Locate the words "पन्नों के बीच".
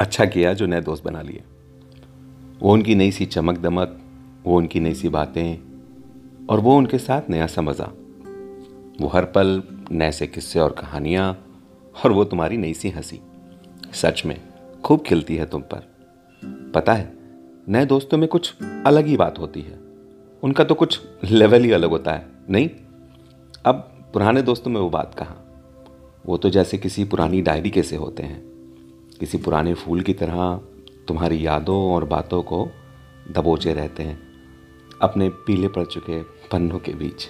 36.22-37.26